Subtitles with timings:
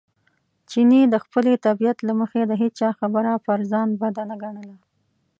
[0.69, 4.75] چیني د خپلې طبیعت له مخې د هېچا خبره پر ځان بد نه ګڼله.